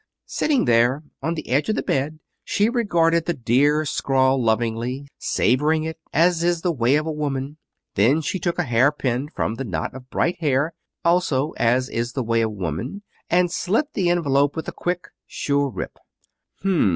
Sitting 0.25 0.65
there 0.65 1.03
on 1.21 1.35
the 1.35 1.47
edge 1.47 1.69
of 1.69 1.75
the 1.75 1.83
bed 1.83 2.17
she 2.43 2.69
regarded 2.69 3.25
the 3.27 3.35
dear 3.35 3.85
scrawl 3.85 4.41
lovingly, 4.41 5.07
savoring 5.19 5.83
it, 5.83 5.99
as 6.11 6.43
is 6.43 6.63
the 6.63 6.71
way 6.71 6.95
of 6.95 7.05
a 7.05 7.11
woman. 7.11 7.57
Then 7.93 8.21
she 8.21 8.39
took 8.39 8.57
a 8.57 8.63
hairpin 8.63 9.29
from 9.29 9.53
the 9.53 9.63
knot 9.63 9.93
of 9.93 10.09
bright 10.09 10.39
hair 10.39 10.73
(also 11.05 11.51
as 11.57 11.87
is 11.87 12.13
the 12.13 12.23
way 12.23 12.41
of 12.41 12.51
woman) 12.51 13.03
and 13.29 13.51
slit 13.51 13.93
the 13.93 14.09
envelope 14.09 14.55
with 14.55 14.67
a 14.67 14.71
quick, 14.71 15.03
sure 15.27 15.69
rip. 15.69 15.99